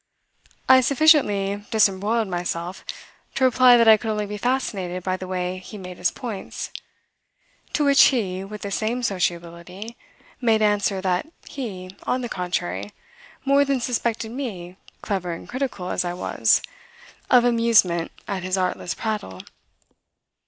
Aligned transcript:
I 0.67 0.81
sufficiently 0.81 1.63
disembroiled 1.69 2.27
myself 2.27 2.83
to 3.35 3.43
reply 3.45 3.77
that 3.77 3.87
I 3.87 3.97
could 3.97 4.09
only 4.09 4.25
be 4.25 4.35
fascinated 4.39 5.03
by 5.03 5.15
the 5.15 5.27
way 5.27 5.59
he 5.59 5.77
made 5.77 5.99
his 5.99 6.09
points; 6.09 6.71
to 7.73 7.85
which 7.85 8.05
he 8.05 8.43
with 8.43 8.63
the 8.63 8.71
same 8.71 9.03
sociability 9.03 9.95
made 10.41 10.63
answer 10.63 11.01
that 11.01 11.27
he, 11.47 11.95
on 12.01 12.21
the 12.21 12.29
contrary, 12.29 12.93
more 13.45 13.63
than 13.63 13.79
suspected 13.79 14.31
me, 14.31 14.75
clever 15.03 15.33
and 15.33 15.47
critical 15.47 15.91
as 15.91 16.03
I 16.03 16.15
was, 16.15 16.63
of 17.29 17.45
amusement 17.45 18.11
at 18.27 18.41
his 18.41 18.57
artless 18.57 18.95
prattle. 18.95 19.43